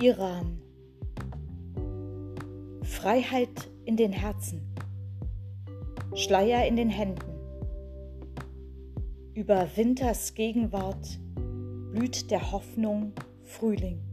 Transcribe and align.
Iran 0.00 0.62
Freiheit 2.82 3.68
in 3.84 3.96
den 3.96 4.12
Herzen, 4.12 4.62
Schleier 6.14 6.68
in 6.68 6.76
den 6.76 6.88
Händen. 6.88 7.32
Über 9.34 9.68
Winters 9.74 10.34
Gegenwart 10.34 11.18
blüht 11.34 12.30
der 12.30 12.52
Hoffnung 12.52 13.12
Frühling. 13.42 14.07